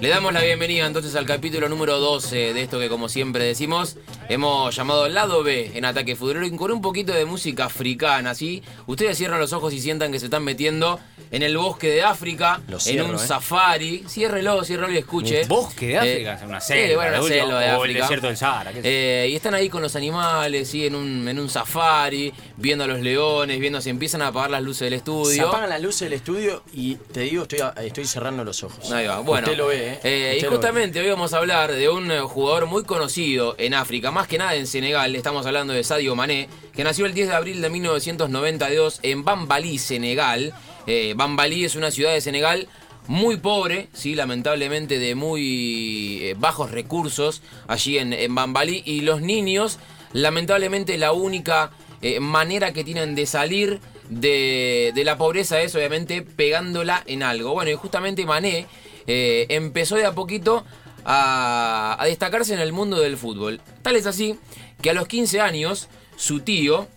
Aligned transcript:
Le 0.00 0.08
damos 0.08 0.32
la 0.32 0.40
bienvenida 0.40 0.86
entonces 0.86 1.14
al 1.14 1.26
capítulo 1.26 1.68
número 1.68 1.98
12 2.00 2.54
de 2.54 2.62
esto 2.62 2.78
que 2.78 2.88
como 2.88 3.10
siempre 3.10 3.44
decimos 3.44 3.96
hemos 4.30 4.74
llamado 4.74 5.08
Lado 5.08 5.42
B 5.42 5.72
en 5.74 5.84
Ataque 5.84 6.14
Futbolero 6.16 6.46
y 6.46 6.56
con 6.56 6.70
un 6.70 6.80
poquito 6.80 7.12
de 7.12 7.24
música 7.24 7.64
africana, 7.64 8.34
¿sí? 8.34 8.62
Ustedes 8.86 9.18
cierran 9.18 9.40
los 9.40 9.52
ojos 9.52 9.72
y 9.74 9.80
sientan 9.80 10.12
que 10.12 10.18
se 10.20 10.26
están 10.26 10.44
metiendo 10.44 11.00
en 11.32 11.42
el 11.42 11.56
bosque 11.56 11.88
de 11.90 12.02
África, 12.02 12.60
en 12.86 13.02
un 13.02 13.14
¿eh? 13.16 13.18
safari. 13.18 14.04
Ciérrelo, 14.08 14.64
ciérrelo 14.64 14.92
y 14.92 14.98
escuche. 14.98 15.42
¿Un 15.42 15.48
bosque 15.48 15.86
de 15.88 15.98
África? 15.98 16.38
Eh, 16.42 16.46
una 16.46 16.60
sí, 16.60 16.72
selva, 16.72 16.94
bueno, 17.04 17.18
una 17.20 17.28
selva 17.28 17.60
de 17.60 17.66
o 17.66 17.74
el 17.74 17.80
África. 17.80 18.00
desierto 18.02 18.26
del 18.28 18.36
Sahara. 18.36 18.70
qué 18.72 18.82
sé 18.82 18.82
yo. 18.82 18.88
Eh, 18.90 19.28
y 19.30 19.36
están 19.36 19.54
ahí 19.54 19.68
con 19.68 19.82
los 19.82 19.94
animales, 19.96 20.68
¿sí? 20.68 20.86
en, 20.86 20.94
un, 20.94 21.26
en 21.28 21.38
un 21.38 21.48
safari, 21.48 22.32
viendo 22.56 22.84
a 22.84 22.86
los 22.86 23.00
leones, 23.00 23.58
viendo 23.60 23.80
si 23.80 23.90
empiezan 23.90 24.22
a 24.22 24.28
apagar 24.28 24.50
las 24.50 24.62
luces 24.62 24.80
del 24.82 24.90
Se 24.92 24.96
estudio. 24.96 25.48
apagan 25.48 25.70
las 25.70 25.80
luces 25.82 26.00
del 26.00 26.12
estudio 26.14 26.62
y 26.72 26.94
te 26.96 27.20
digo, 27.20 27.42
estoy, 27.42 27.60
estoy 27.84 28.06
cerrando 28.06 28.44
los 28.44 28.62
ojos. 28.64 28.90
Ahí 28.92 29.06
va, 29.06 29.20
bueno. 29.20 29.44
Usted 29.46 29.58
lo 29.58 29.66
ve, 29.68 29.92
¿eh? 29.94 30.00
Eh, 30.02 30.30
y 30.32 30.36
Usted 30.36 30.44
lo 30.46 30.50
ve. 30.50 30.56
justamente 30.56 31.00
hoy 31.00 31.10
vamos 31.10 31.32
a 31.32 31.38
hablar 31.38 31.72
de 31.72 31.88
un 31.88 32.10
eh, 32.10 32.20
jugador 32.20 32.66
muy 32.66 32.82
conocido 32.84 33.54
en 33.58 33.74
África, 33.74 34.10
más 34.10 34.19
que 34.26 34.38
nada 34.38 34.54
en 34.54 34.66
Senegal. 34.66 35.14
Estamos 35.14 35.46
hablando 35.46 35.72
de 35.72 35.84
Sadio 35.84 36.14
Mané, 36.14 36.48
que 36.72 36.84
nació 36.84 37.06
el 37.06 37.14
10 37.14 37.28
de 37.28 37.34
abril 37.34 37.60
de 37.60 37.70
1992 37.70 39.00
en 39.02 39.24
Bambalí, 39.24 39.78
Senegal. 39.78 40.52
Eh, 40.86 41.14
Bambalí 41.16 41.64
es 41.64 41.76
una 41.76 41.90
ciudad 41.90 42.12
de 42.12 42.20
Senegal 42.20 42.68
muy 43.06 43.36
pobre, 43.38 43.88
sí, 43.92 44.14
lamentablemente 44.14 44.98
de 44.98 45.14
muy 45.14 46.20
eh, 46.22 46.34
bajos 46.38 46.70
recursos 46.70 47.42
allí 47.68 47.98
en, 47.98 48.12
en 48.12 48.34
Bambalí. 48.34 48.82
Y 48.84 49.00
los 49.02 49.20
niños, 49.20 49.78
lamentablemente, 50.12 50.98
la 50.98 51.12
única 51.12 51.70
eh, 52.02 52.20
manera 52.20 52.72
que 52.72 52.84
tienen 52.84 53.14
de 53.14 53.26
salir 53.26 53.80
de, 54.08 54.92
de 54.94 55.04
la 55.04 55.18
pobreza 55.18 55.60
es 55.60 55.74
obviamente 55.74 56.22
pegándola 56.22 57.02
en 57.06 57.22
algo. 57.22 57.52
Bueno, 57.52 57.70
y 57.70 57.74
justamente 57.74 58.26
Mané 58.26 58.66
eh, 59.06 59.46
empezó 59.48 59.96
de 59.96 60.06
a 60.06 60.12
poquito 60.14 60.64
a, 61.04 61.96
a 61.98 62.04
destacarse 62.06 62.54
en 62.54 62.60
el 62.60 62.72
mundo 62.72 63.00
del 63.00 63.16
fútbol. 63.16 63.60
Tal 63.82 63.96
es 63.96 64.06
así 64.06 64.38
que 64.82 64.90
a 64.90 64.94
los 64.94 65.08
15 65.08 65.40
años, 65.40 65.88
su 66.16 66.40
tío, 66.40 66.88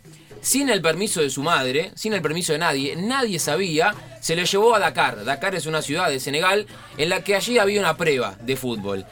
sin 0.44 0.70
el 0.70 0.82
permiso 0.82 1.22
de 1.22 1.30
su 1.30 1.42
madre, 1.42 1.92
sin 1.96 2.14
el 2.14 2.22
permiso 2.22 2.52
de 2.52 2.60
nadie, 2.60 2.96
nadie 2.98 3.40
sabía, 3.40 3.96
se 4.20 4.36
le 4.36 4.46
llevó 4.46 4.76
a 4.76 4.80
Dakar. 4.80 5.24
Dakar 5.24 5.56
es 5.56 5.66
una 5.66 5.82
ciudad 5.82 6.10
de 6.10 6.20
Senegal 6.20 6.68
en 6.98 7.10
la 7.10 7.24
que 7.24 7.36
allí 7.36 7.58
había 7.58 7.80
una 7.80 7.96
prueba 7.96 8.36
de 8.42 8.58
fútbol. 8.58 9.06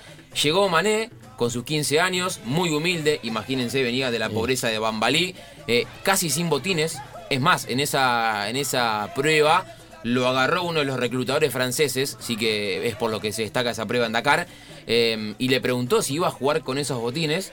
Llegó 0.44 0.68
Mané 0.70 1.10
con 1.38 1.50
sus 1.50 1.64
15 1.64 2.00
años, 2.02 2.42
muy 2.44 2.70
humilde, 2.70 3.20
imagínense, 3.24 3.82
venía 3.82 4.12
de 4.12 4.20
la 4.20 4.30
pobreza 4.30 4.68
de 4.68 4.78
Bambalí, 4.78 5.36
eh, 5.68 5.88
casi 6.04 6.30
sin 6.30 6.50
botines. 6.50 6.98
Es 7.30 7.40
más, 7.40 7.66
en 7.70 7.80
esa, 7.80 8.50
en 8.50 8.58
esa 8.58 9.14
prueba 9.16 9.66
lo 10.04 10.28
agarró 10.28 10.64
uno 10.64 10.80
de 10.80 10.86
los 10.86 11.00
reclutadores 11.00 11.52
franceses, 11.54 12.18
sí 12.20 12.36
que 12.36 12.88
es 12.88 12.96
por 12.96 13.10
lo 13.10 13.22
que 13.22 13.32
se 13.32 13.44
destaca 13.44 13.72
esa 13.72 13.86
prueba 13.86 14.06
en 14.06 14.12
Dakar, 14.12 14.48
eh, 14.88 15.36
y 15.38 15.50
le 15.50 15.62
preguntó 15.62 16.02
si 16.02 16.16
iba 16.16 16.28
a 16.28 16.32
jugar 16.32 16.62
con 16.62 16.78
esos 16.78 17.00
botines. 17.00 17.52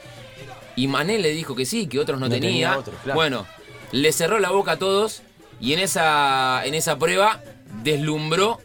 Y 0.77 0.87
Mané 0.87 1.19
le 1.19 1.31
dijo 1.31 1.55
que 1.57 1.67
sí, 1.67 1.87
que 1.89 1.99
otros 1.99 2.21
no, 2.21 2.27
No 2.27 2.33
tenía 2.35 2.49
tenía. 2.51 2.79
otros, 2.79 2.97
claro. 3.03 3.17
Bueno, 3.17 3.47
le 3.93 4.13
cerró 4.13 4.39
la 4.39 4.51
boca 4.51 4.73
a 4.73 4.77
todos 4.79 5.23
y 5.61 5.73
en 5.73 5.81
esa, 5.81 6.63
en 6.65 6.75
esa 6.75 6.99
prueba 6.99 7.43
deslumbró 7.83 8.59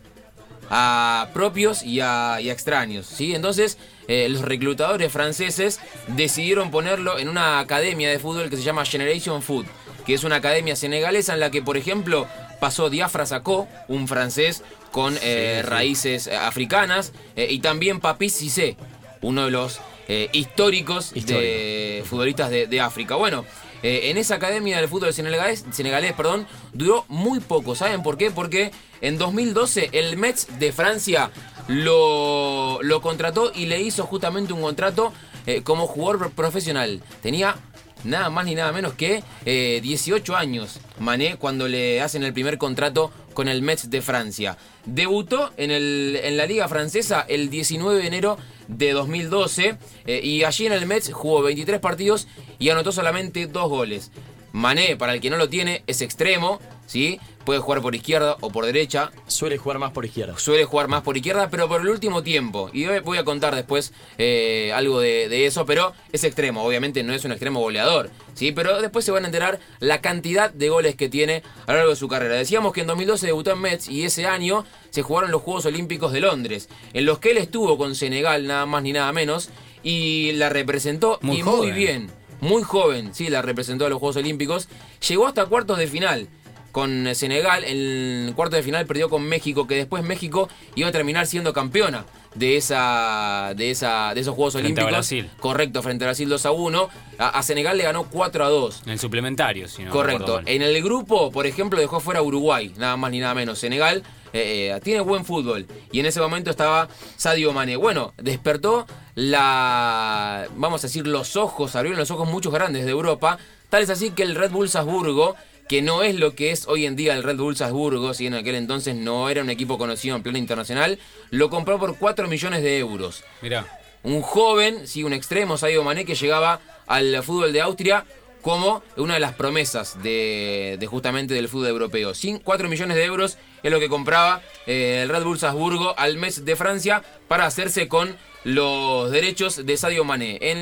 a 0.70 1.30
propios 1.34 1.84
y 1.84 2.00
a, 2.02 2.38
y 2.42 2.50
a 2.50 2.54
extraños. 2.54 3.06
¿sí? 3.08 3.34
Entonces, 3.36 3.78
eh, 4.08 4.28
los 4.30 4.42
reclutadores 4.42 5.12
franceses 5.12 5.80
decidieron 6.08 6.72
ponerlo 6.72 7.20
en 7.20 7.30
una 7.30 7.60
academia 7.60 8.10
de 8.10 8.20
fútbol 8.20 8.50
que 8.50 8.58
se 8.58 8.64
llama 8.64 8.86
Generation 8.86 9.42
Foot, 9.42 9.66
que 10.06 10.14
es 10.14 10.24
una 10.24 10.38
academia 10.38 10.76
senegalesa 10.76 11.34
en 11.34 11.40
la 11.40 11.52
que, 11.52 11.62
por 11.62 11.78
ejemplo, 11.78 12.28
pasó 12.64 12.90
Diafra 12.90 13.26
Sacó, 13.26 13.68
un 13.90 14.08
francés 14.08 14.64
con 14.94 15.18
eh, 15.22 15.64
raíces 15.66 16.28
eh, 16.28 16.38
africanas, 16.38 17.12
eh, 17.36 17.48
y 17.50 17.60
también 17.60 18.00
Papis 18.00 18.38
Cissé, 18.38 18.78
uno 19.22 19.44
de 19.44 19.52
los 19.52 19.82
eh, 20.08 20.30
históricos 20.32 21.14
de 21.14 22.06
futbolistas 22.06 22.50
de, 22.52 22.68
de 22.68 22.80
África. 22.80 23.16
Bueno, 23.16 23.44
eh, 23.84 24.12
en 24.12 24.18
esa 24.18 24.36
academia 24.36 24.78
del 24.78 24.88
fútbol 24.88 25.14
senegalés, 25.14 25.66
senegalés 25.74 26.14
perdón, 26.14 26.48
duró 26.72 27.04
muy 27.10 27.42
poco. 27.42 27.76
¿Saben 27.76 28.02
por 28.02 28.18
qué? 28.18 28.32
Porque 28.32 28.72
en 29.02 29.18
2012 29.18 29.90
el 29.92 30.16
Metz 30.16 30.48
de 30.58 30.72
Francia 30.72 31.32
lo, 31.68 32.80
lo 32.82 33.02
contrató 33.02 33.52
y 33.54 33.66
le 33.66 33.82
hizo 33.82 34.06
justamente 34.06 34.54
un 34.54 34.62
contrato 34.62 35.12
eh, 35.46 35.64
como 35.64 35.86
jugador 35.86 36.32
profesional. 36.32 37.04
Tenía 37.22 37.58
nada 38.04 38.30
más 38.30 38.46
ni 38.46 38.56
nada 38.56 38.72
menos 38.72 38.94
que 38.94 39.24
eh, 39.46 39.80
18 39.82 40.36
años 40.36 40.80
Mané 41.00 41.38
cuando 41.38 41.68
le 41.68 42.02
hacen 42.02 42.24
el 42.24 42.34
primer 42.34 42.58
contrato 42.58 43.12
con 43.34 43.48
el 43.48 43.62
Metz 43.62 43.90
de 43.90 44.02
Francia. 44.02 44.58
Debutó 44.86 45.52
en, 45.58 45.72
el, 45.72 46.20
en 46.24 46.38
la 46.38 46.46
liga 46.46 46.68
francesa 46.68 47.26
el 47.28 47.50
19 47.50 48.00
de 48.00 48.08
enero 48.08 48.38
de 48.68 48.92
2012 48.92 49.78
eh, 50.06 50.22
y 50.24 50.44
allí 50.44 50.66
en 50.66 50.74
el 50.74 50.86
Metz 50.86 51.12
jugó 51.12 51.42
23 51.42 51.80
partidos 51.80 52.28
y 52.60 52.70
anotó 52.70 52.92
solamente 52.92 53.48
dos 53.48 53.70
goles. 53.70 54.12
Mané, 54.52 54.96
para 54.96 55.14
el 55.14 55.22
que 55.22 55.32
no 55.32 55.38
lo 55.38 55.50
tiene, 55.50 55.84
es 55.88 56.02
extremo, 56.02 56.60
¿sí? 56.86 57.20
Puede 57.46 57.60
jugar 57.60 57.82
por 57.82 57.94
izquierda 57.94 58.38
o 58.40 58.50
por 58.50 58.66
derecha. 58.66 59.12
Suele 59.28 59.58
jugar 59.58 59.80
más 59.80 59.92
por 59.92 60.06
izquierda. 60.06 60.38
Suele 60.38 60.64
jugar 60.66 60.88
más 60.88 61.02
por 61.02 61.18
izquierda, 61.18 61.50
pero 61.50 61.68
por 61.68 61.82
el 61.82 61.90
último 61.90 62.24
tiempo. 62.24 62.70
Y 62.72 62.86
hoy 62.86 63.00
voy 63.00 63.18
a 63.18 63.26
contar 63.26 63.54
después 63.56 63.94
eh, 64.18 64.72
algo 64.74 65.00
de, 65.00 65.28
de 65.28 65.46
eso, 65.46 65.66
pero 65.66 65.94
es 66.12 66.24
extremo. 66.24 66.64
Obviamente 66.64 67.04
no 67.04 67.14
es 67.14 67.26
un 67.26 67.32
extremo 67.32 67.60
goleador, 67.60 68.10
¿sí? 68.34 68.52
Pero 68.52 68.82
después 68.82 69.04
se 69.04 69.12
van 69.12 69.24
a 69.24 69.28
enterar 69.28 69.60
la 69.80 70.00
cantidad 70.02 70.52
de 70.52 70.70
goles 70.70 70.96
que 70.96 71.10
tiene 71.10 71.44
a 71.66 71.72
lo 71.72 71.78
largo 71.80 71.92
de 71.92 71.98
su 71.98 72.08
carrera. 72.08 72.36
Decíamos 72.36 72.72
que 72.72 72.82
en 72.82 72.88
2012 72.88 73.26
debutó 73.26 73.52
en 73.52 73.60
Metz 73.60 73.90
y 73.90 74.04
ese 74.04 74.26
año 74.26 74.66
se 74.90 75.02
jugaron 75.02 75.32
los 75.32 75.42
Juegos 75.42 75.66
Olímpicos 75.66 76.14
de 76.14 76.22
Londres, 76.22 76.70
en 76.94 77.06
los 77.06 77.20
que 77.20 77.32
él 77.32 77.38
estuvo 77.38 77.78
con 77.78 77.96
Senegal, 77.96 78.48
nada 78.48 78.66
más 78.66 78.84
ni 78.84 78.94
nada 78.94 79.12
menos, 79.12 79.50
y 79.84 80.32
la 80.34 80.50
representó 80.50 81.20
Muy 81.22 81.40
y 81.40 81.44
muy 81.44 81.72
bien. 81.72 82.10
Muy 82.40 82.64
joven, 82.64 83.14
sí, 83.14 83.30
la 83.30 83.42
representó 83.42 83.86
a 83.86 83.90
los 83.90 84.00
Juegos 84.00 84.18
Olímpicos. 84.18 84.68
Llegó 85.08 85.28
hasta 85.28 85.46
cuartos 85.46 85.78
de 85.78 85.88
final 85.88 86.28
con 86.74 87.16
Senegal. 87.16 87.64
En 87.64 88.28
el 88.28 88.34
cuarto 88.36 88.58
de 88.58 88.64
final 88.64 88.86
perdió 88.86 89.08
con 89.08 89.24
México, 89.24 89.66
que 89.66 89.76
después 89.76 90.04
México 90.04 90.50
iba 90.76 90.90
a 90.90 90.92
terminar 90.92 91.26
siendo 91.28 91.54
campeona 91.54 92.04
de 92.36 92.58
esa 92.58 93.54
de 93.56 93.70
esa 93.70 94.14
de 94.16 94.22
esos 94.22 94.36
Juegos 94.36 94.54
Frente 94.56 94.68
a 94.68 94.84
Olímpicos. 94.84 94.92
Brasil. 94.92 95.30
Correcto, 95.40 95.84
frente 95.84 96.04
a 96.04 96.08
Brasil 96.08 96.28
2 96.28 96.46
a 96.46 96.52
1. 96.52 96.90
A, 97.20 97.30
a 97.30 97.44
Senegal 97.44 97.78
le 97.78 97.84
ganó 97.84 98.04
4 98.10 98.44
a 98.44 98.50
2. 98.50 98.82
En 98.86 98.92
el 98.92 99.00
suplementario, 99.00 99.68
si 99.68 99.84
no 99.84 99.92
Correcto. 99.92 100.42
En 100.46 100.62
el 100.62 100.84
grupo, 100.84 101.32
por 101.32 101.46
ejemplo, 101.46 101.80
dejó 101.80 102.00
fuera 102.00 102.20
a 102.20 102.24
Uruguay, 102.24 102.74
nada 102.78 102.98
más 102.98 103.12
ni 103.12 103.20
nada 103.20 103.36
menos. 103.36 103.60
Senegal 103.60 104.04
eh, 104.34 104.74
eh, 104.76 104.80
tiene 104.84 105.02
buen 105.02 105.26
fútbol. 105.26 105.68
Y 105.92 106.00
en 106.00 106.08
ese 106.08 106.20
momento 106.20 106.50
estaba 106.50 106.90
Sadio 107.18 107.54
Mané. 107.54 107.76
Bueno, 107.76 108.14
despertó 108.18 108.88
la. 109.14 110.48
Vamos 110.56 110.84
a 110.84 110.88
decir, 110.88 111.06
los 111.06 111.36
ojos, 111.36 111.76
abrieron 111.76 112.00
los 112.00 112.10
ojos 112.10 112.28
muchos 112.28 112.52
grandes 112.52 112.86
de 112.86 112.92
Europa. 112.92 113.38
Tal 113.70 113.84
es 113.84 113.90
así 113.90 114.12
que 114.12 114.24
el 114.24 114.36
Red 114.36 114.52
Bull 114.52 114.70
Salzburgo, 114.70 115.36
que 115.68 115.82
no 115.82 116.04
es 116.04 116.16
lo 116.16 116.36
que 116.36 116.52
es 116.52 116.68
hoy 116.68 116.86
en 116.86 116.96
día 116.96 117.14
el 117.16 117.24
Red 117.24 117.38
Bull 117.38 117.56
Salzburgo, 117.56 118.14
si 118.14 118.28
en 118.28 118.34
aquel 118.34 118.56
entonces 118.56 118.96
no 118.96 119.30
era 119.30 119.42
un 119.42 119.50
equipo 119.50 119.78
conocido 119.78 120.16
en 120.16 120.24
plano 120.24 120.38
internacional, 120.38 121.00
lo 121.32 121.50
compró 121.50 121.80
por 121.80 121.98
4 121.98 122.28
millones 122.28 122.62
de 122.64 122.78
euros 122.80 123.24
Mirá. 123.42 123.66
un 124.04 124.22
joven, 124.22 124.88
sí, 124.88 125.04
un 125.04 125.14
extremo, 125.14 125.58
Sadio 125.58 125.84
Mané, 125.84 126.06
que 126.06 126.16
llegaba 126.16 126.60
al 126.88 127.24
fútbol 127.24 127.54
de 127.54 127.62
Austria 127.62 128.06
como 128.42 128.84
una 128.98 129.14
de 129.14 129.22
las 129.22 129.36
promesas 129.36 130.04
de, 130.04 130.76
de 130.78 130.86
justamente 130.86 131.34
del 131.34 131.48
fútbol 131.48 131.68
europeo. 131.70 132.14
Sin 132.14 132.40
4 132.40 132.68
millones 132.68 132.98
de 132.98 133.06
euros 133.06 133.38
es 133.64 133.72
lo 133.72 133.80
que 133.80 133.88
compraba 133.88 134.42
eh, 134.68 135.00
el 135.04 135.08
Red 135.10 135.24
Bull 135.24 135.40
Salzburgo 135.40 135.98
al 135.98 136.18
mes 136.18 136.44
de 136.44 136.58
Francia 136.58 137.02
para 137.30 137.46
hacerse 137.46 137.88
con 137.88 138.18
los 138.44 139.10
derechos 139.12 139.66
de 139.66 139.78
Sadio 139.78 140.04
Mané. 140.04 140.40
En, 140.42 140.58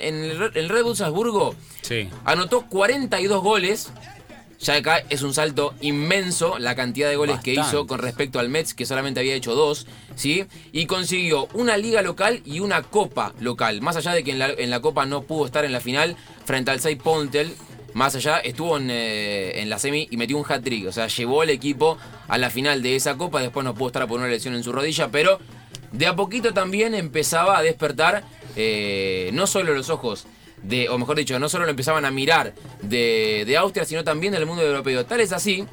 en 0.00 0.14
el, 0.22 0.38
Re- 0.38 0.50
el 0.60 0.68
Red 0.68 0.84
Bull 0.84 0.96
Salzburgo 0.96 1.56
Sí. 1.82 2.08
anotó 2.24 2.66
42 2.68 3.42
goles 3.42 3.90
Ya 4.58 4.74
acá 4.74 5.02
es 5.10 5.22
un 5.22 5.34
salto 5.34 5.74
inmenso 5.80 6.58
la 6.58 6.74
cantidad 6.74 7.08
de 7.08 7.16
goles 7.16 7.40
que 7.40 7.52
hizo 7.52 7.86
con 7.86 7.98
respecto 7.98 8.38
al 8.38 8.48
Mets, 8.48 8.74
que 8.74 8.86
solamente 8.86 9.20
había 9.20 9.34
hecho 9.34 9.54
dos, 9.54 9.86
¿sí? 10.14 10.46
Y 10.72 10.86
consiguió 10.86 11.48
una 11.52 11.76
liga 11.76 12.00
local 12.02 12.40
y 12.44 12.60
una 12.60 12.82
copa 12.82 13.34
local. 13.40 13.82
Más 13.82 13.96
allá 13.96 14.12
de 14.12 14.24
que 14.24 14.30
en 14.30 14.38
la, 14.38 14.48
en 14.48 14.70
la 14.70 14.80
copa 14.80 15.04
no 15.04 15.22
pudo 15.22 15.46
estar 15.46 15.64
en 15.64 15.72
la 15.72 15.80
final 15.80 16.16
frente 16.44 16.70
al 16.70 16.80
Sai 16.80 16.96
Pontel, 16.96 17.54
más 17.92 18.14
allá 18.14 18.38
estuvo 18.38 18.76
en, 18.76 18.90
eh, 18.90 19.60
en 19.60 19.68
la 19.68 19.78
semi 19.78 20.08
y 20.10 20.16
metió 20.16 20.38
un 20.38 20.44
hat-trick. 20.46 20.86
O 20.86 20.92
sea, 20.92 21.06
llevó 21.06 21.42
al 21.42 21.50
equipo 21.50 21.98
a 22.28 22.38
la 22.38 22.50
final 22.50 22.82
de 22.82 22.96
esa 22.96 23.16
copa. 23.16 23.40
Después 23.40 23.64
no 23.64 23.74
pudo 23.74 23.88
estar 23.88 24.06
por 24.06 24.18
una 24.18 24.28
lesión 24.28 24.54
en 24.54 24.62
su 24.62 24.72
rodilla, 24.72 25.08
pero 25.08 25.38
de 25.92 26.06
a 26.06 26.16
poquito 26.16 26.52
también 26.52 26.94
empezaba 26.94 27.58
a 27.58 27.62
despertar 27.62 28.24
eh, 28.56 29.30
no 29.32 29.46
solo 29.46 29.74
los 29.74 29.90
ojos 29.90 30.26
de, 30.66 30.88
o 30.88 30.98
mejor 30.98 31.16
dicho, 31.16 31.38
no 31.38 31.48
solo 31.48 31.64
lo 31.64 31.70
empezaban 31.70 32.04
a 32.04 32.10
mirar 32.10 32.52
de, 32.82 33.44
de 33.46 33.56
Austria, 33.56 33.84
sino 33.84 34.04
también 34.04 34.32
del 34.32 34.46
mundo 34.46 34.62
europeo. 34.62 35.06
Tal 35.06 35.20
es 35.20 35.32
así 35.32 35.64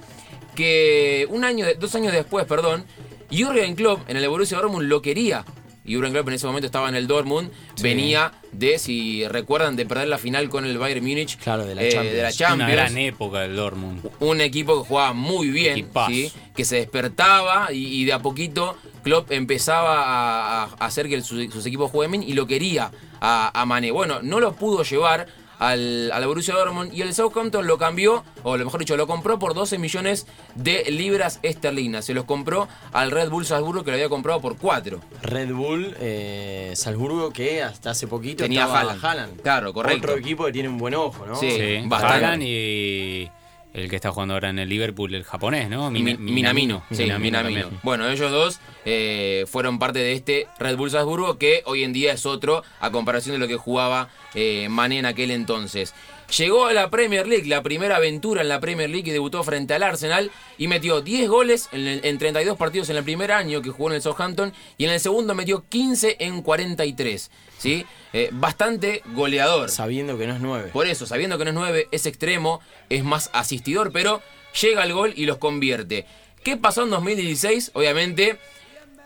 que 0.56 1.26
un 1.30 1.44
año, 1.44 1.66
dos 1.80 1.96
años 1.96 2.14
después, 2.14 2.46
perdón, 2.46 2.86
Jürgen 3.32 3.76
Klopp 3.76 4.08
en 4.10 4.18
el 4.18 4.30
Borussia 4.30 4.58
Dortmund 4.58 4.88
lo 4.88 5.02
quería. 5.02 5.44
Jürgen 5.86 6.14
Klopp 6.14 6.28
en 6.30 6.36
ese 6.36 6.48
momento 6.48 6.66
estaba 6.66 6.88
en 6.90 6.96
el 6.96 7.08
Dortmund, 7.08 7.52
venía 7.82 8.32
de, 8.52 8.80
si 8.80 9.28
recuerdan, 9.28 9.76
de 9.76 9.86
perder 9.86 10.08
la 10.08 10.18
final 10.18 10.50
con 10.50 10.66
el 10.66 10.78
Bayern 10.78 11.04
Múnich. 11.06 11.38
Claro, 11.38 11.66
de 11.66 11.76
la 11.76 11.84
eh, 11.84 11.90
Champions. 11.92 12.16
de 12.16 12.22
la 12.22 12.28
Una 12.30 12.32
Champions. 12.38 12.72
gran 12.72 12.98
época 12.98 13.40
del 13.42 13.56
Dortmund. 13.56 14.02
Un 14.20 14.42
equipo 14.42 14.82
que 14.82 14.88
jugaba 14.88 15.14
muy 15.14 15.50
bien. 15.50 15.90
¿sí? 16.08 16.32
que 16.56 16.66
se 16.66 16.76
despertaba 16.76 17.74
y, 17.74 18.02
y 18.02 18.06
de 18.06 18.14
a 18.14 18.20
poquito 18.20 18.78
Klopp 19.04 19.32
empezaba 19.32 20.04
a, 20.04 20.64
a 20.66 20.86
hacer 20.86 21.10
que 21.10 21.20
sus, 21.22 21.52
sus 21.52 21.66
equipos 21.66 21.90
jueguen 21.92 22.12
bien 22.22 22.24
y 22.30 22.34
lo 22.34 22.46
quería 22.46 22.92
a, 23.20 23.60
a 23.60 23.66
Mané. 23.66 23.92
Bueno, 23.92 24.20
no 24.22 24.40
lo 24.40 24.54
pudo 24.54 24.84
llevar 24.84 25.26
al, 25.60 26.12
al 26.12 26.26
Borussia 26.28 26.54
Dortmund 26.54 26.94
y 26.94 27.02
el 27.02 27.14
Southampton 27.14 27.66
lo 27.68 27.78
cambió, 27.78 28.24
o 28.44 28.58
lo 28.58 28.66
mejor 28.66 28.80
dicho, 28.80 28.98
lo 28.98 29.08
compró 29.08 29.40
por 29.40 29.54
12 29.54 29.78
millones 29.78 30.28
de 30.56 30.84
libras 30.92 31.40
esterlinas. 31.44 32.06
Se 32.06 32.14
los 32.14 32.26
compró 32.26 32.68
al 32.92 33.12
Red 33.12 33.30
Bull 33.30 33.46
Salzburgo 33.46 33.84
que 33.84 33.92
lo 33.92 33.96
había 33.96 34.10
comprado 34.10 34.42
por 34.42 34.58
4. 34.58 35.00
Red 35.22 35.52
Bull, 35.54 35.96
eh, 36.00 36.74
Salzburgo, 36.76 37.32
que 37.32 37.64
hasta 37.64 37.92
hace 37.92 38.08
poquito 38.08 38.44
Tenía. 38.44 38.66
Haaland. 38.66 39.42
Claro, 39.42 39.74
correcto. 39.74 40.08
Otro 40.08 40.18
equipo 40.18 40.46
que 40.46 40.52
tiene 40.52 40.70
un 40.70 40.78
buen 40.78 40.96
ojo, 40.96 41.26
¿no? 41.26 41.36
Sí. 41.36 41.52
Sí, 41.52 41.82
bastante. 41.86 42.16
Haaland 42.26 42.44
y 42.44 43.30
el 43.74 43.90
que 43.90 43.96
está 43.96 44.12
jugando 44.12 44.36
ahora 44.36 44.50
en 44.50 44.60
el 44.60 44.70
Liverpool, 44.70 45.14
el 45.16 45.24
japonés, 45.24 45.70
¿no? 45.70 45.90
Mi- 45.90 46.02
Mina- 46.04 46.20
Minamino, 46.20 46.84
sí, 46.92 47.04
Minamino. 47.04 47.42
también. 47.42 47.68
Bueno, 47.84 48.08
ellos 48.10 48.32
dos 48.32 48.60
eh, 48.86 49.46
fueron 49.48 49.80
parte 49.80 50.00
de 50.00 50.14
este 50.14 50.48
Red 50.60 50.78
Bull 50.78 50.92
Salzburgo 50.92 51.38
que 51.38 51.64
hoy 51.66 51.84
en 51.84 51.92
día 51.94 52.14
es 52.14 52.26
otro 52.26 52.64
a 52.80 52.92
comparación 52.92 53.34
de 53.34 53.40
lo 53.40 53.48
que 53.48 53.56
jugaba 53.58 54.10
eh, 54.36 54.68
Mané 54.70 55.00
en 55.00 55.06
aquel 55.06 55.32
entonces. 55.32 55.94
Llegó 56.38 56.66
a 56.66 56.74
la 56.74 56.90
Premier 56.90 57.28
League, 57.28 57.48
la 57.48 57.62
primera 57.62 57.98
aventura 57.98 58.42
en 58.42 58.50
la 58.50 58.60
Premier 58.60 58.90
League 58.90 59.08
y 59.10 59.14
debutó 59.14 59.44
frente 59.44 59.74
al 59.76 59.84
Arsenal 59.84 60.32
y 60.58 60.68
metió 60.68 61.02
10 61.02 61.30
goles 61.30 61.70
en, 61.72 61.86
el- 61.88 62.02
en 62.06 62.18
32 62.18 62.58
partidos 62.58 62.90
en 62.90 62.98
el 62.98 63.04
primer 63.04 63.32
año 63.32 63.62
que 63.62 63.70
jugó 63.70 63.90
en 63.90 63.96
el 63.96 64.02
Southampton 64.02 64.52
y 64.78 64.86
en 64.86 64.92
el 64.92 65.00
segundo 65.00 65.36
metió 65.36 65.64
15 65.70 66.18
en 66.20 66.42
43. 66.42 67.30
¿Sí? 67.64 67.86
Eh, 68.12 68.30
bastante 68.34 69.02
goleador. 69.16 69.70
Sabiendo 69.70 70.18
que 70.18 70.28
no 70.28 70.36
es 70.36 70.42
nueve. 70.42 70.70
Por 70.74 70.86
eso, 70.86 71.06
sabiendo 71.06 71.38
que 71.38 71.46
no 71.46 71.50
es 71.52 71.56
9, 71.56 71.88
es 71.92 72.06
extremo, 72.06 72.60
es 72.90 73.04
más 73.06 73.30
asistidor, 73.34 73.92
pero 73.94 74.22
llega 74.62 74.84
al 74.84 74.94
gol 74.94 75.14
y 75.16 75.26
los 75.26 75.38
convierte. 75.38 76.06
¿Qué 76.44 76.58
pasó 76.58 76.84
en 76.84 76.90
2016? 76.92 77.72
Obviamente 77.74 78.38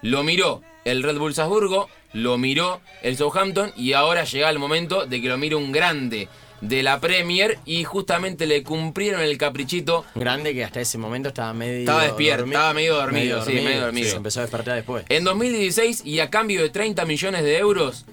lo 0.01 0.23
miró 0.23 0.61
el 0.85 1.03
Red 1.03 1.17
Bull 1.19 1.33
Salzburgo, 1.35 1.87
lo 2.13 2.37
miró 2.37 2.81
el 3.03 3.15
Southampton 3.15 3.71
y 3.77 3.93
ahora 3.93 4.23
llega 4.23 4.49
el 4.49 4.57
momento 4.59 5.05
de 5.05 5.21
que 5.21 5.27
lo 5.29 5.37
mire 5.37 5.55
un 5.55 5.71
grande 5.71 6.27
de 6.61 6.81
la 6.81 6.99
Premier 6.99 7.59
y 7.65 7.83
justamente 7.83 8.47
le 8.47 8.63
cumplieron 8.63 9.21
el 9.21 9.37
caprichito. 9.37 10.03
Grande 10.15 10.53
que 10.55 10.63
hasta 10.63 10.81
ese 10.81 10.97
momento 10.97 11.29
estaba 11.29 11.53
medio. 11.53 11.79
Estaba 11.81 12.03
despierto, 12.03 12.45
dormi- 12.45 12.49
estaba 12.49 12.73
medio 12.73 12.95
dormido, 12.95 13.45
sí, 13.45 13.53
medio 13.53 13.81
dormido. 13.81 14.09
Se 14.09 14.15
empezó 14.17 14.39
a 14.39 14.43
despertar 14.43 14.75
después. 14.75 15.05
En 15.09 15.23
2016 15.23 16.01
y 16.03 16.19
a 16.19 16.29
cambio 16.31 16.63
de 16.63 16.69
30 16.71 17.05
millones 17.05 17.43
de 17.43 17.57
euros, 17.59 18.05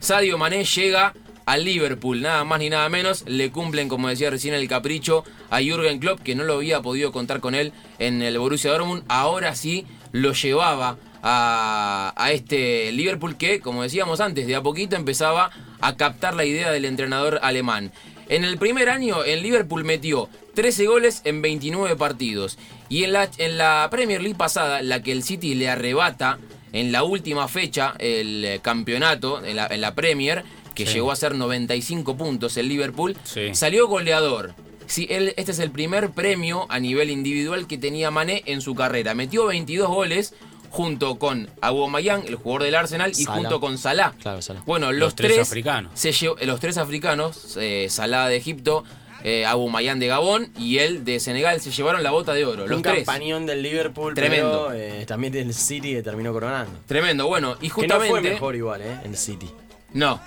Sadio 0.00 0.38
Mané 0.38 0.64
llega 0.64 1.14
al 1.46 1.64
Liverpool, 1.64 2.20
nada 2.20 2.44
más 2.44 2.58
ni 2.58 2.68
nada 2.68 2.88
menos. 2.88 3.24
Le 3.26 3.50
cumplen, 3.50 3.88
como 3.88 4.08
decía 4.08 4.30
recién, 4.30 4.54
el 4.54 4.68
capricho 4.68 5.24
a 5.50 5.60
Jürgen 5.60 5.98
Klopp, 5.98 6.20
que 6.20 6.34
no 6.34 6.44
lo 6.44 6.54
había 6.54 6.82
podido 6.82 7.12
contar 7.12 7.40
con 7.40 7.54
él 7.54 7.72
en 7.98 8.20
el 8.22 8.38
Borussia 8.38 8.72
Dortmund. 8.72 9.04
Ahora 9.08 9.54
sí 9.54 9.86
lo 10.12 10.32
llevaba 10.32 10.98
a, 11.22 12.12
a 12.16 12.32
este 12.32 12.92
Liverpool 12.92 13.36
que, 13.36 13.60
como 13.60 13.82
decíamos 13.82 14.20
antes, 14.20 14.46
de 14.46 14.56
a 14.56 14.62
poquito 14.62 14.96
empezaba 14.96 15.50
a 15.80 15.96
captar 15.96 16.34
la 16.34 16.44
idea 16.44 16.70
del 16.70 16.84
entrenador 16.84 17.38
alemán. 17.42 17.92
En 18.28 18.44
el 18.44 18.58
primer 18.58 18.88
año, 18.88 19.24
en 19.24 19.42
Liverpool 19.42 19.84
metió 19.84 20.28
13 20.54 20.86
goles 20.86 21.20
en 21.24 21.42
29 21.42 21.94
partidos. 21.96 22.58
Y 22.88 23.04
en 23.04 23.12
la, 23.12 23.28
en 23.38 23.56
la 23.56 23.86
Premier 23.90 24.20
League 24.20 24.36
pasada, 24.36 24.82
la 24.82 25.02
que 25.02 25.12
el 25.12 25.22
City 25.22 25.54
le 25.54 25.68
arrebata 25.68 26.38
en 26.80 26.92
la 26.92 27.02
última 27.04 27.48
fecha, 27.48 27.94
el 27.98 28.44
eh, 28.44 28.60
campeonato 28.62 29.44
en 29.44 29.56
la, 29.56 29.66
en 29.66 29.80
la 29.80 29.94
Premier, 29.94 30.44
que 30.74 30.86
Sí. 30.86 30.94
llegó 30.94 31.10
a 31.12 31.16
ser 31.16 31.34
95 31.34 32.16
puntos 32.16 32.56
el 32.56 32.68
Liverpool, 32.68 33.16
Sí. 33.24 33.54
salió 33.54 33.86
goleador. 33.88 34.54
Sí, 34.86 35.06
él, 35.10 35.32
este 35.36 35.52
es 35.52 35.58
el 35.58 35.70
primer 35.70 36.10
premio 36.10 36.66
a 36.68 36.78
nivel 36.78 37.10
individual 37.10 37.66
que 37.66 37.76
tenía 37.78 38.10
Mané 38.10 38.42
en 38.46 38.60
su 38.60 38.74
carrera. 38.74 39.14
Metió 39.14 39.46
22 39.46 39.88
goles 39.88 40.34
junto 40.70 41.18
con 41.18 41.48
Aubameyang, 41.62 42.24
el 42.26 42.34
jugador 42.36 42.64
del 42.64 42.74
Arsenal, 42.74 43.10
y 43.12 43.14
Salah. 43.24 43.36
junto 43.38 43.60
con 43.60 43.78
Salah. 43.78 44.12
Claro, 44.20 44.42
Salah. 44.42 44.62
Bueno, 44.66 44.92
los, 44.92 45.00
Los 45.00 45.14
tres 45.16 45.38
africanos. 45.38 45.92
se 45.94 46.12
llevó- 46.12 46.36
los 46.44 46.60
tres 46.60 46.76
africanos, 46.76 47.56
eh, 47.58 47.86
Salah 47.88 48.28
de 48.28 48.36
Egipto, 48.36 48.84
eh, 49.28 49.44
Aubameyang 49.44 49.98
de 49.98 50.06
Gabón 50.06 50.52
y 50.56 50.78
él 50.78 51.04
de 51.04 51.18
Senegal, 51.18 51.60
se 51.60 51.72
llevaron 51.72 52.04
la 52.04 52.12
bota 52.12 52.32
de 52.32 52.44
oro. 52.44 52.64
Los 52.68 52.76
un 52.76 52.82
tres. 52.82 52.98
campañón 53.04 53.44
del 53.44 53.60
Liverpool, 53.60 54.14
Tremendo. 54.14 54.68
pero 54.70 54.80
eh, 54.80 55.04
también 55.04 55.32
del 55.32 55.52
City 55.52 55.94
que 55.94 56.02
terminó 56.04 56.32
coronando. 56.32 56.78
Tremendo, 56.86 57.26
bueno, 57.26 57.56
y 57.60 57.62
Que 57.62 57.68
no 57.68 57.74
justamente... 57.74 58.08
fue 58.08 58.20
mejor 58.22 58.54
igual, 58.54 58.82
¿eh? 58.82 59.00
El 59.04 59.16
City. 59.16 59.50
No. 59.92 60.20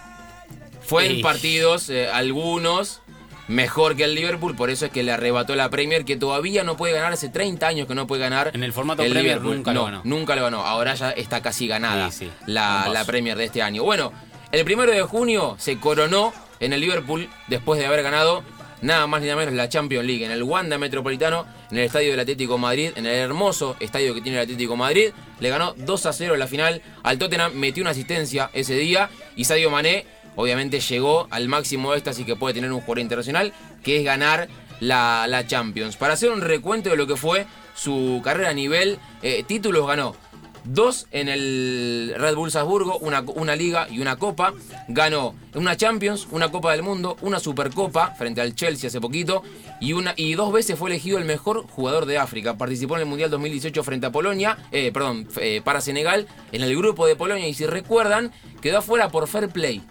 Fue 0.81 1.06
en 1.06 1.22
partidos, 1.22 1.90
eh, 1.90 2.10
algunos, 2.10 3.00
mejor 3.48 3.96
que 3.96 4.04
el 4.04 4.16
Liverpool, 4.16 4.56
por 4.57 4.69
eso 4.69 4.86
es 4.88 4.92
que 4.92 5.04
le 5.04 5.13
arrebató 5.13 5.56
la 5.56 5.69
Premier, 5.69 6.04
que 6.04 6.18
todavía 6.18 6.66
no 6.66 6.75
puede 6.75 6.94
ganar, 6.94 7.13
hace 7.13 7.30
30 7.30 7.68
años 7.68 7.88
que 7.88 7.96
no 7.96 8.06
puede 8.06 8.22
ganar. 8.24 8.51
En 8.54 8.63
el 8.66 8.74
formato 8.74 9.01
Premier 9.04 9.40
nunca 9.40 9.72
lo 9.72 9.80
No, 9.80 9.86
ganó. 9.86 10.01
Nunca 10.04 10.36
lo 10.36 10.44
ganó, 10.44 10.66
ahora 10.66 10.96
ya 10.96 11.12
está 11.12 11.42
casi 11.42 11.68
ganada 11.68 12.12
Sí, 12.12 12.25
sí, 12.25 12.31
la, 12.48 12.90
la. 12.92 13.06
Premier 13.06 13.38
de 13.38 13.46
este 13.46 13.62
año. 13.62 13.84
Bueno, 13.84 14.12
el 14.51 14.66
primero 14.66 14.92
de 14.92 15.04
junio 15.04 15.56
se 15.57 15.80
coronó 15.80 16.34
en 16.60 16.74
el 16.74 16.81
Liverpool 16.81 17.30
después 17.48 17.80
de 17.80 17.86
haber 17.86 18.04
ganado 18.04 18.44
nada 18.81 19.08
más 19.08 19.22
ni 19.22 19.28
nada 19.28 19.40
menos 19.40 19.54
la 19.54 19.70
Champions 19.70 20.06
League 20.06 20.24
en 20.24 20.31
el 20.31 20.44
Wanda 20.44 20.78
Metropolitano, 20.78 21.46
en 21.72 21.78
el 21.78 21.86
estadio 21.86 22.12
del 22.12 22.20
Atlético 22.20 22.54
de 22.54 22.60
Madrid, 22.60 22.92
en 22.96 23.06
el 23.06 23.14
hermoso 23.14 23.76
estadio 23.80 24.14
que 24.14 24.22
tiene 24.22 24.38
el 24.38 24.44
Atlético 24.44 24.74
de 24.74 24.80
Madrid. 24.80 25.10
Le 25.40 25.50
ganó 25.50 25.74
2 25.78 26.06
a 26.06 26.14
0 26.14 26.34
en 26.34 26.40
la 26.40 26.48
final 26.48 26.81
al 27.04 27.18
Tottenham, 27.18 27.54
metió 27.54 27.81
una 27.81 27.92
asistencia 27.92 28.50
ese 28.54 28.76
día 28.76 29.10
y 29.36 29.46
Sadio 29.46 29.70
Mané 29.70 30.06
obviamente 30.36 30.80
llegó 30.80 31.27
al 31.32 31.48
máximo 31.48 31.94
éxtasis 31.94 32.25
que 32.25 32.36
puede 32.36 32.53
tener 32.53 32.72
un 32.72 32.80
jugador 32.80 33.00
internacional, 33.00 33.53
que 33.84 33.98
es 33.98 34.06
ganar 34.06 34.48
la, 34.80 35.25
la 35.27 35.46
Champions. 35.46 35.98
Para 35.98 36.13
hacer 36.13 36.32
un 36.32 36.42
recuento 36.42 36.89
de 36.89 36.96
lo 36.96 37.08
que 37.08 37.18
fue 37.18 37.46
su 37.75 38.22
carrera 38.24 38.50
a 38.50 38.53
nivel 38.53 39.00
eh, 39.22 39.44
títulos, 39.44 39.86
ganó 39.88 40.15
dos 40.63 41.08
en 41.12 41.30
el 41.30 42.13
Red 42.18 42.36
Bull 42.36 42.51
Salzburgo, 42.51 42.98
una, 43.00 43.22
una 43.22 43.56
liga 43.56 43.88
y 43.89 44.00
una 44.00 44.18
copa. 44.18 44.54
Ganó 44.88 45.36
una 45.56 45.75
Champions, 45.75 46.28
una 46.32 46.51
Copa 46.51 46.72
del 46.72 46.84
Mundo, 46.84 47.18
una 47.22 47.39
Supercopa 47.39 48.13
frente 48.16 48.42
al 48.42 48.56
Chelsea 48.56 48.88
hace 48.88 49.01
poquito 49.01 49.44
y, 49.80 49.94
una, 49.94 50.13
y 50.16 50.34
dos 50.34 50.51
veces 50.51 50.78
fue 50.78 50.89
elegido 50.89 51.18
el 51.18 51.25
mejor 51.25 51.68
jugador 51.68 52.06
de 52.06 52.18
África. 52.18 52.58
Participó 52.58 52.96
en 52.96 53.01
el 53.01 53.08
Mundial 53.08 53.30
2018 53.30 53.84
frente 53.84 54.08
a 54.08 54.12
Polonia, 54.12 54.58
eh, 54.72 54.92
perdón, 54.92 55.28
eh, 55.39 55.62
para 55.63 55.82
Senegal, 55.82 56.28
en 56.51 56.62
el 56.62 56.75
grupo 56.75 57.08
de 57.08 57.16
Polonia 57.16 57.48
y 57.48 57.54
si 57.54 57.66
recuerdan, 57.66 58.32
quedó 58.62 58.80
afuera 58.80 59.10
por 59.10 59.28
Fair 59.28 59.50
Play. 59.50 59.82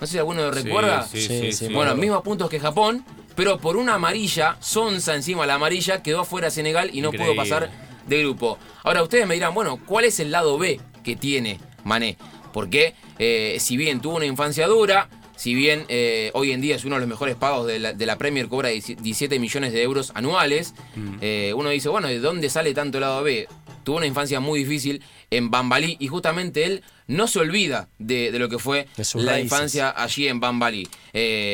No 0.00 0.06
sé 0.06 0.12
si 0.12 0.18
alguno 0.18 0.42
lo 0.42 0.50
recuerda. 0.50 1.02
Sí, 1.06 1.20
Sí, 1.20 1.28
sí, 1.28 1.40
sí, 1.40 1.52
sí. 1.52 1.68
me 1.68 1.74
Bueno, 1.74 1.96
mismos 1.96 2.22
puntos 2.22 2.48
que 2.48 2.60
Japón, 2.60 3.04
pero 3.34 3.58
por 3.58 3.76
una 3.76 3.94
amarilla, 3.94 4.56
Sonsa 4.60 5.14
encima 5.14 5.42
de 5.42 5.48
la 5.48 5.54
amarilla, 5.54 6.02
quedó 6.02 6.20
afuera 6.20 6.50
Senegal 6.50 6.90
y 6.92 7.00
no 7.00 7.12
pudo 7.12 7.34
pasar 7.34 7.70
de 8.08 8.20
grupo. 8.22 8.58
Ahora 8.82 9.02
ustedes 9.02 9.26
me 9.26 9.34
dirán, 9.34 9.54
bueno, 9.54 9.78
¿cuál 9.86 10.04
es 10.04 10.18
el 10.20 10.30
lado 10.30 10.58
B 10.58 10.80
que 11.04 11.16
tiene 11.16 11.58
Mané? 11.84 12.16
Porque 12.52 12.94
eh, 13.18 13.56
si 13.60 13.76
bien 13.76 14.00
tuvo 14.00 14.16
una 14.16 14.26
infancia 14.26 14.66
dura, 14.66 15.08
si 15.36 15.54
bien 15.54 15.84
eh, 15.88 16.30
hoy 16.34 16.50
en 16.52 16.60
día 16.60 16.74
es 16.76 16.84
uno 16.84 16.96
de 16.96 17.00
los 17.00 17.08
mejores 17.08 17.36
pagos 17.36 17.66
de 17.66 17.78
la, 17.78 17.92
de 17.92 18.06
la 18.06 18.16
Premier, 18.18 18.48
cobra 18.48 18.70
17 18.70 19.38
millones 19.38 19.72
de 19.72 19.82
euros 19.82 20.10
anuales, 20.14 20.74
eh, 21.20 21.52
uno 21.54 21.70
dice, 21.70 21.88
bueno, 21.88 22.08
¿de 22.08 22.18
dónde 22.18 22.50
sale 22.50 22.74
tanto 22.74 22.98
el 22.98 23.02
lado 23.02 23.22
B? 23.22 23.46
Tuvo 23.84 23.98
una 23.98 24.06
infancia 24.06 24.40
muy 24.40 24.60
difícil 24.64 25.02
en 25.30 25.50
Bambalí 25.50 25.96
y 26.00 26.08
justamente 26.08 26.64
él 26.64 26.82
no 27.06 27.26
se 27.26 27.38
olvida 27.38 27.88
de, 27.98 28.32
de 28.32 28.38
lo 28.38 28.48
que 28.48 28.58
fue 28.58 28.86
la 28.96 29.32
raíces. 29.32 29.44
infancia 29.44 29.90
allí 29.96 30.28
en 30.28 30.40
Bambalí. 30.40 30.88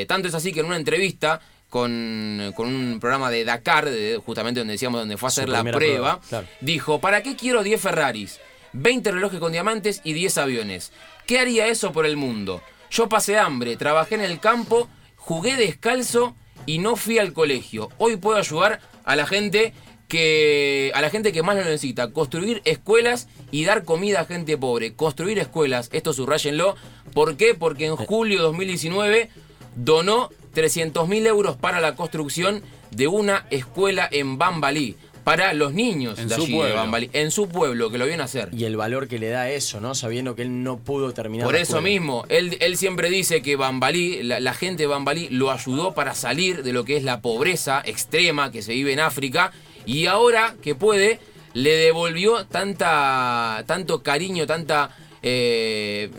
Tanto 0.08 0.28
es 0.28 0.34
así 0.34 0.52
que 0.52 0.60
en 0.60 0.66
una 0.66 0.76
entrevista 0.76 1.40
con, 1.78 2.52
con 2.54 2.68
un 2.68 3.00
programa 3.00 3.32
de 3.32 3.44
Dakar, 3.44 3.90
de- 3.90 4.20
justamente 4.24 4.60
donde 4.60 4.74
decíamos 4.74 5.00
donde 5.00 5.16
fue 5.16 5.26
a 5.26 5.30
hacer 5.30 5.48
la 5.48 5.60
prueba, 5.62 5.76
prueba, 5.76 6.20
claro. 6.28 6.46
dijo, 6.60 7.00
¿para 7.00 7.20
qué 7.24 7.34
quiero 7.34 7.64
10 7.64 7.80
Ferraris? 7.80 8.38
20 8.74 9.10
relojes 9.10 9.40
con 9.40 9.50
diamantes 9.50 10.00
y 10.04 10.12
10 10.12 10.38
aviones. 10.38 10.92
¿Qué 11.26 11.40
haría 11.40 11.66
eso 11.66 11.90
por 11.90 12.06
el 12.06 12.16
mundo? 12.16 12.62
Yo 12.92 13.08
pasé 13.08 13.38
hambre, 13.40 13.76
trabajé 13.76 14.14
en 14.14 14.20
el 14.20 14.38
campo, 14.38 14.86
jugué 15.16 15.56
descalzo 15.56 16.36
y 16.64 16.78
no 16.78 16.94
fui 16.94 17.18
al 17.18 17.32
colegio. 17.32 17.88
Hoy 17.98 18.18
puedo 18.18 18.38
ayudar 18.38 18.78
a 19.04 19.16
la 19.16 19.26
gente 19.26 19.74
que 20.06 20.92
a 20.94 21.00
la 21.00 21.10
gente 21.10 21.32
que 21.32 21.42
más 21.42 21.56
lo 21.56 21.64
necesita, 21.64 22.12
construir 22.12 22.62
escuelas 22.64 23.26
y 23.50 23.64
dar 23.64 23.82
comida 23.82 24.20
a 24.20 24.26
gente 24.26 24.56
pobre. 24.56 24.94
Construir 24.94 25.40
escuelas, 25.40 25.88
esto 25.92 26.12
subrayenlo. 26.12 26.76
¿Por 27.12 27.36
qué? 27.36 27.54
Porque 27.56 27.86
en 27.86 27.96
julio 27.96 28.36
de 28.38 28.44
2019 28.44 29.28
donó 29.74 30.30
300 30.54 31.08
mil 31.08 31.26
euros 31.26 31.56
para 31.56 31.80
la 31.80 31.94
construcción 31.94 32.62
de 32.90 33.08
una 33.08 33.46
escuela 33.50 34.08
en 34.10 34.38
Bambalí 34.38 34.96
para 35.24 35.54
los 35.54 35.72
niños 35.72 36.18
En 36.18 36.28
de 36.28 36.34
su 36.34 36.46
de 36.46 36.52
pueblo. 36.52 36.76
Bambalí, 36.76 37.10
en 37.14 37.30
su 37.30 37.48
pueblo, 37.48 37.90
que 37.90 37.96
lo 37.98 38.04
vienen 38.04 38.20
a 38.20 38.24
hacer. 38.24 38.50
Y 38.52 38.64
el 38.64 38.76
valor 38.76 39.08
que 39.08 39.18
le 39.18 39.30
da 39.30 39.50
eso, 39.50 39.80
¿no? 39.80 39.94
Sabiendo 39.94 40.36
que 40.36 40.42
él 40.42 40.62
no 40.62 40.78
pudo 40.78 41.12
terminar. 41.12 41.46
Por 41.46 41.54
la 41.54 41.62
eso 41.62 41.80
mismo, 41.80 42.24
él, 42.28 42.58
él 42.60 42.76
siempre 42.76 43.08
dice 43.08 43.40
que 43.42 43.56
Bambalí, 43.56 44.22
la, 44.22 44.38
la 44.38 44.52
gente 44.52 44.84
de 44.84 44.86
Bambalí 44.86 45.28
lo 45.30 45.50
ayudó 45.50 45.94
para 45.94 46.14
salir 46.14 46.62
de 46.62 46.72
lo 46.72 46.84
que 46.84 46.96
es 46.96 47.02
la 47.02 47.22
pobreza 47.22 47.82
extrema 47.84 48.52
que 48.52 48.62
se 48.62 48.74
vive 48.74 48.92
en 48.92 49.00
África 49.00 49.50
y 49.86 50.06
ahora 50.06 50.56
que 50.62 50.74
puede, 50.74 51.18
le 51.54 51.74
devolvió 51.76 52.44
tanta, 52.46 53.64
tanto 53.66 54.02
cariño, 54.02 54.46
tanta... 54.46 54.90
eh, 55.26 56.10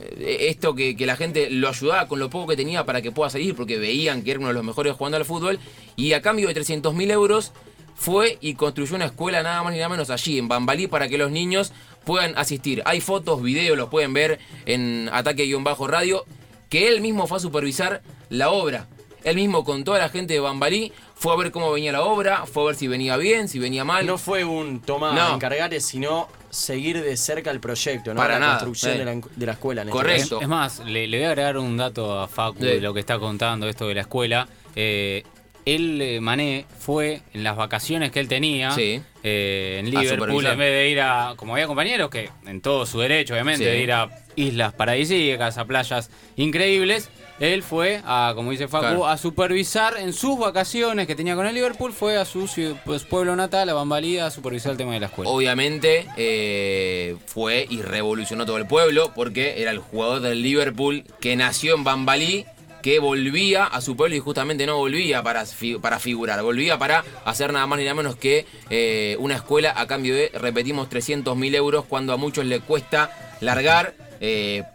esto 0.50 0.74
que, 0.74 0.96
la 1.06 1.16
gente 1.16 1.52
lo 1.52 1.70
ayudaba 1.70 2.08
con 2.08 2.18
lo 2.18 2.32
poco 2.32 2.48
que 2.48 2.56
tenía 2.56 2.88
para 2.88 3.04
que 3.04 3.12
pueda 3.12 3.30
salir 3.30 3.54
porque 3.54 3.78
veían 3.78 4.24
que 4.24 4.32
era 4.32 4.40
uno 4.40 4.48
de 4.48 4.56
los 4.56 4.64
mejores 4.64 4.94
jugando 4.94 5.18
al 5.18 5.26
fútbol 5.26 5.60
y 5.96 6.14
a 6.14 6.24
cambio 6.24 6.48
de 6.48 6.56
300 6.56 6.92
mil 6.96 7.12
euros 7.12 7.54
fue 7.94 8.40
y 8.42 8.56
construyó 8.56 8.96
una 8.96 9.06
escuela 9.06 9.44
nada 9.44 9.62
más 9.62 9.74
ni 9.74 9.78
nada 9.78 9.90
menos 9.90 10.10
allí 10.10 10.40
en 10.40 10.48
Bambalí 10.48 10.88
para 10.88 11.08
que 11.08 11.20
los 11.20 11.30
niños 11.30 11.72
puedan 12.04 12.36
asistir. 12.36 12.82
Hay 12.86 13.00
fotos, 13.00 13.44
videos, 13.44 13.78
los 13.78 13.90
pueden 13.90 14.12
ver 14.12 14.40
en 14.66 15.08
ataque-radio, 15.14 16.26
que 16.70 16.88
él 16.88 17.00
mismo 17.02 17.28
fue 17.28 17.38
a 17.38 17.42
supervisar 17.42 18.02
la 18.30 18.50
obra. 18.50 18.88
Él 19.26 19.36
mismo 19.36 19.66
con 19.66 19.84
toda 19.84 20.00
la 20.00 20.08
gente 20.08 20.34
de 20.36 20.40
Bambalí 20.40 20.94
fue 21.16 21.34
a 21.34 21.36
ver 21.36 21.52
cómo 21.52 21.72
venía 21.72 21.92
la 21.92 22.04
obra, 22.04 22.46
fue 22.46 22.64
a 22.64 22.66
ver 22.68 22.76
si 22.76 22.88
venía 22.88 23.18
bien, 23.18 23.48
si 23.50 23.60
venía 23.60 23.84
mal. 23.84 24.06
No 24.06 24.18
fue 24.18 24.46
un 24.46 24.80
toma 24.82 25.12
No. 25.14 25.36
encargarte, 25.36 25.82
sino 25.82 26.28
seguir 26.52 27.04
de 27.04 27.18
cerca 27.18 27.52
el 27.52 27.60
proyecto, 27.60 28.14
¿no? 28.14 28.20
Para 28.22 28.36
la 28.36 28.40
nada, 28.40 28.52
construcción 28.54 28.94
sí. 28.94 29.00
de, 29.00 29.06
la, 29.06 29.22
de 29.36 29.46
la 29.46 29.52
escuela. 29.54 29.82
en 29.82 29.88
este 29.90 29.98
Correcto. 29.98 30.36
Es, 30.38 30.42
es 30.44 30.48
más, 30.48 30.80
le, 30.86 31.08
le 31.08 31.18
voy 31.18 31.26
a 31.26 31.30
agregar 31.30 31.58
un 31.58 31.76
dato 31.76 32.20
a 32.20 32.28
Facu 32.28 32.60
Sí. 32.60 32.66
de 32.66 32.80
lo 32.82 32.94
que 32.94 33.00
está 33.02 33.20
contando, 33.20 33.68
esto 33.68 33.88
de 33.88 33.96
la 33.96 34.02
escuela. 34.02 34.48
Eh, 34.76 35.24
él, 35.66 36.02
eh, 36.02 36.20
Mané, 36.22 36.66
fue 36.80 37.22
en 37.34 37.44
las 37.44 37.56
vacaciones 37.58 38.12
que 38.12 38.20
él 38.20 38.28
tenía 38.28 38.72
Sí. 38.72 39.02
eh, 39.24 39.78
en 39.80 39.90
Liverpool, 39.90 40.46
en 40.46 40.58
vez 40.58 40.72
de 40.72 40.90
ir 40.90 41.02
a, 41.02 41.34
como 41.36 41.54
había 41.54 41.68
compañeros, 41.68 42.10
que 42.10 42.30
en 42.46 42.62
todo 42.62 42.86
su 42.86 43.00
derecho, 43.00 43.34
obviamente, 43.34 43.64
Sí. 43.66 43.70
de 43.72 43.82
ir 43.82 43.92
a 43.92 44.10
islas 44.36 44.74
paradisíacas, 44.74 45.58
a 45.58 45.66
playas 45.66 46.12
increíbles, 46.36 47.10
él 47.40 47.64
fue 47.64 48.02
a, 48.06 48.34
como 48.36 48.52
dice 48.52 48.68
Facu, 48.68 48.86
Claro. 48.86 49.08
a 49.08 49.18
supervisar 49.18 49.98
en 49.98 50.14
sus 50.14 50.38
vacaciones 50.38 51.08
que 51.08 51.16
tenía 51.16 51.36
con 51.36 51.46
el 51.48 51.56
Liverpool, 51.56 51.92
fue 51.92 52.18
a 52.18 52.26
su 52.26 52.48
pues, 52.86 53.04
pueblo 53.04 53.36
natal, 53.36 53.68
a 53.70 53.74
Bambalí, 53.74 54.20
a 54.20 54.30
supervisar 54.30 54.72
el 54.74 54.78
tema 54.78 54.94
de 54.94 55.00
la 55.02 55.06
escuela. 55.08 55.30
Obviamente 55.32 56.06
eh, 56.18 57.16
fue 57.26 57.66
y 57.70 57.82
revolucionó 57.82 58.46
todo 58.46 58.58
el 58.58 58.68
pueblo 58.68 59.12
porque 59.16 59.62
era 59.62 59.72
el 59.72 59.80
jugador 59.80 60.22
del 60.22 60.42
Liverpool 60.44 61.04
que 61.20 61.36
nació 61.36 61.76
en 61.76 61.84
Bambalí, 61.84 62.46
que 62.86 63.00
volvía 63.00 63.66
a 63.66 63.82
su 63.82 63.96
pueblo 63.98 64.16
y 64.16 64.20
justamente 64.20 64.68
no 64.68 64.78
volvía 64.78 65.24
para, 65.24 65.44
para 65.82 65.98
figurar, 65.98 66.44
volvía 66.44 66.78
para 66.78 67.04
hacer 67.26 67.52
nada 67.52 67.66
más 67.66 67.80
ni 67.80 67.86
nada 67.86 67.96
menos 67.96 68.16
que 68.16 68.46
eh, 68.70 69.18
una 69.18 69.34
escuela 69.34 69.74
a 69.76 69.88
cambio 69.88 70.14
de, 70.14 70.30
repetimos, 70.36 70.88
300 70.88 71.36
mil 71.36 71.56
euros 71.56 71.86
cuando 71.86 72.14
a 72.14 72.18
muchos 72.18 72.46
le 72.46 72.60
cuesta 72.60 73.10
largar. 73.42 73.96
eh, 74.20 74.66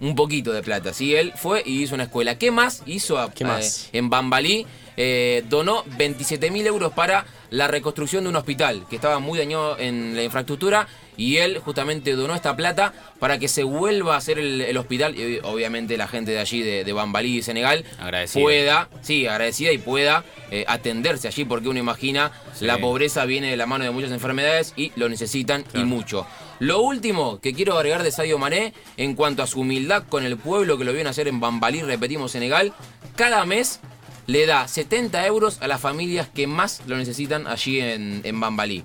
un 0.00 0.14
poquito 0.14 0.52
de 0.52 0.62
plata, 0.62 0.92
¿sí? 0.92 1.14
Él 1.14 1.32
fue 1.36 1.62
y 1.64 1.82
hizo 1.82 1.94
una 1.94 2.04
escuela. 2.04 2.38
¿Qué 2.38 2.50
más 2.50 2.82
hizo 2.86 3.18
a- 3.18 3.32
¿Qué 3.32 3.44
más? 3.44 3.86
eh, 3.92 3.98
en 3.98 4.10
Bambalí? 4.10 4.66
eh, 5.00 5.44
donó 5.48 5.84
27 5.96 6.50
mil 6.50 6.66
euros 6.66 6.92
para 6.92 7.24
la 7.50 7.68
reconstrucción 7.68 8.24
de 8.24 8.30
un 8.30 8.34
hospital 8.36 8.84
que 8.90 8.96
estaba 8.96 9.20
muy 9.20 9.38
dañado 9.38 9.78
en 9.78 10.16
la 10.16 10.24
infraestructura 10.24 10.88
y 11.16 11.36
él 11.36 11.58
justamente 11.58 12.16
donó 12.16 12.34
esta 12.34 12.56
plata 12.56 12.92
para 13.20 13.38
que 13.38 13.46
se 13.46 13.62
vuelva 13.62 14.14
a 14.14 14.18
hacer 14.18 14.40
el, 14.40 14.60
el 14.60 14.76
hospital 14.76 15.16
y 15.16 15.38
obviamente 15.44 15.96
la 15.96 16.08
gente 16.08 16.32
de 16.32 16.40
allí 16.40 16.62
de, 16.62 16.82
de 16.82 16.92
Bambalí 16.92 17.38
y 17.38 17.42
Senegal 17.42 17.84
Agradecida. 18.00 18.42
pueda, 18.42 18.88
sí, 19.00 19.28
agradecida 19.28 19.70
y 19.70 19.78
pueda 19.78 20.24
eh, 20.50 20.64
atenderse 20.66 21.28
allí 21.28 21.44
porque 21.44 21.68
uno 21.68 21.78
imagina 21.78 22.32
Sí. 22.54 22.64
la 22.66 22.78
pobreza 22.78 23.24
viene 23.24 23.50
de 23.50 23.56
la 23.56 23.66
mano 23.66 23.84
de 23.84 23.92
muchas 23.92 24.10
enfermedades 24.10 24.72
y 24.76 24.90
lo 24.96 25.08
necesitan 25.08 25.64
y 25.74 25.84
mucho. 25.84 26.26
Lo 26.58 26.80
último 26.80 27.40
que 27.40 27.54
quiero 27.54 27.76
agregar 27.76 28.02
de 28.02 28.10
Sadio 28.10 28.38
Mané 28.38 28.74
en 28.96 29.14
cuanto 29.14 29.42
a 29.42 29.46
su 29.46 29.60
humildad 29.60 30.04
con 30.08 30.24
el 30.24 30.36
pueblo 30.36 30.76
que 30.76 30.84
lo 30.84 30.92
vio 30.92 31.04
nacer 31.04 31.28
en 31.28 31.40
Bambalí, 31.40 31.82
repetimos 31.82 32.32
Senegal, 32.32 32.72
cada 33.16 33.44
mes 33.44 33.80
le 34.26 34.44
da 34.46 34.66
70 34.66 35.24
euros 35.26 35.58
a 35.62 35.68
las 35.68 35.80
familias 35.80 36.28
que 36.28 36.46
más 36.46 36.82
lo 36.86 36.96
necesitan 36.96 37.46
allí 37.46 37.80
en, 37.80 38.20
en 38.24 38.40
Bambalí. 38.40 38.84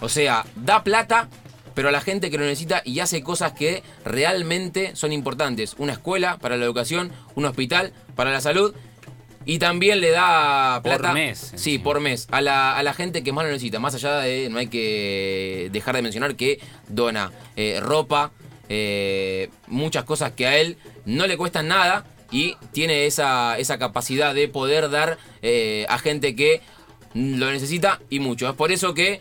O 0.00 0.08
sea, 0.08 0.44
da 0.56 0.84
plata, 0.84 1.28
pero 1.74 1.88
a 1.88 1.92
la 1.92 2.00
gente 2.00 2.30
que 2.30 2.38
lo 2.38 2.44
necesita 2.44 2.82
y 2.84 3.00
hace 3.00 3.22
cosas 3.22 3.52
que 3.52 3.82
realmente 4.04 4.96
son 4.96 5.12
importantes. 5.12 5.74
Una 5.78 5.92
escuela 5.92 6.38
para 6.38 6.56
la 6.56 6.64
educación, 6.64 7.12
un 7.34 7.44
hospital 7.44 7.92
para 8.14 8.30
la 8.30 8.40
salud. 8.40 8.74
Y 9.46 9.58
también 9.58 10.00
le 10.00 10.10
da 10.10 10.80
Por 10.82 10.98
plata. 10.98 11.12
mes, 11.12 11.38
Sí, 11.38 11.52
encima. 11.54 11.84
por 11.84 12.00
mes. 12.00 12.26
A 12.30 12.40
la, 12.40 12.76
a 12.76 12.82
la 12.82 12.94
gente 12.94 13.22
que 13.22 13.32
más 13.32 13.44
lo 13.44 13.50
necesita. 13.50 13.78
Más 13.78 13.94
allá 13.94 14.18
de. 14.20 14.48
No 14.48 14.58
hay 14.58 14.68
que 14.68 15.68
dejar 15.72 15.96
de 15.96 16.02
mencionar 16.02 16.34
que 16.36 16.60
dona 16.88 17.30
eh, 17.56 17.78
ropa, 17.82 18.32
eh, 18.68 19.50
muchas 19.66 20.04
cosas 20.04 20.32
que 20.32 20.46
a 20.46 20.56
él 20.58 20.78
no 21.04 21.26
le 21.26 21.36
cuestan 21.36 21.68
nada. 21.68 22.06
Y 22.30 22.56
tiene 22.72 23.06
esa, 23.06 23.58
esa 23.58 23.78
capacidad 23.78 24.34
de 24.34 24.48
poder 24.48 24.90
dar 24.90 25.18
eh, 25.42 25.86
a 25.88 25.98
gente 25.98 26.34
que 26.34 26.62
lo 27.14 27.50
necesita 27.52 28.00
y 28.10 28.18
mucho. 28.18 28.48
Es 28.48 28.56
por 28.56 28.72
eso 28.72 28.92
que 28.94 29.20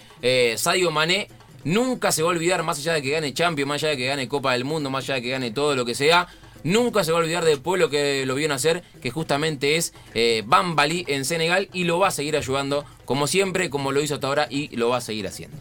Sadio 0.57 0.89
Mané 0.89 1.27
nunca 1.63 2.11
se 2.11 2.23
va 2.23 2.29
a 2.29 2.31
olvidar, 2.31 2.63
más 2.63 2.79
allá 2.79 2.93
de 2.93 3.01
que 3.01 3.11
gane 3.11 3.33
Champions, 3.33 3.67
más 3.67 3.83
allá 3.83 3.89
de 3.91 3.97
que 3.97 4.05
gane 4.07 4.27
Copa 4.27 4.53
del 4.53 4.63
Mundo, 4.65 4.89
más 4.89 5.03
allá 5.05 5.15
de 5.15 5.21
que 5.21 5.29
gane 5.29 5.51
todo 5.51 5.75
lo 5.75 5.85
que 5.85 5.93
sea, 5.95 6.27
nunca 6.63 7.03
se 7.03 7.11
va 7.11 7.19
a 7.19 7.21
olvidar 7.21 7.45
del 7.45 7.61
pueblo 7.61 7.89
que 7.89 8.25
lo 8.25 8.35
vio 8.35 8.47
nacer, 8.47 8.83
que 9.01 9.11
justamente 9.11 9.75
es 9.75 9.93
eh, 10.13 10.43
Bambalí 10.45 11.05
en 11.07 11.25
Senegal 11.25 11.69
y 11.73 11.83
lo 11.83 11.99
va 11.99 12.07
a 12.07 12.11
seguir 12.11 12.35
ayudando 12.35 12.85
como 13.05 13.27
siempre, 13.27 13.69
como 13.69 13.91
lo 13.91 14.01
hizo 14.01 14.15
hasta 14.15 14.27
ahora 14.27 14.47
y 14.49 14.75
lo 14.75 14.89
va 14.89 14.97
a 14.97 15.01
seguir 15.01 15.27
haciendo. 15.27 15.57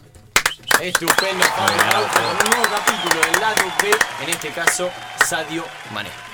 Estupendo, 0.81 1.43
Fabio 1.43 2.07
un 2.43 2.49
nuevo 2.49 2.65
capítulo 2.75 3.21
del 3.31 3.41
lado 3.41 3.63
B, 3.81 3.91
en 4.23 4.29
este 4.29 4.49
caso, 4.49 4.89
Sadio 5.25 5.63
Mané. 5.93 6.32